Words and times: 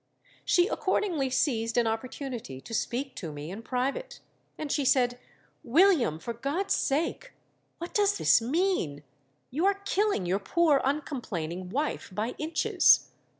She 0.43 0.67
accordingly 0.67 1.29
seized 1.29 1.77
an 1.77 1.85
opportunity 1.85 2.59
to 2.59 2.73
speak 2.73 3.13
to 3.17 3.31
me 3.31 3.51
in 3.51 3.61
private; 3.61 4.19
and 4.57 4.71
she 4.71 4.83
said, 4.83 5.19
'William, 5.63 6.17
for 6.17 6.33
God's 6.33 6.73
sake 6.73 7.33
what 7.77 7.93
does 7.93 8.17
this 8.17 8.41
mean? 8.41 9.03
You 9.51 9.67
are 9.67 9.79
killing 9.85 10.25
your 10.25 10.39
poor 10.39 10.81
uncomplaining 10.83 11.69
wife 11.69 12.09
by 12.11 12.33
inches. 12.39 13.11